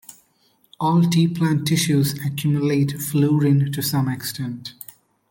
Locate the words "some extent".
3.83-4.73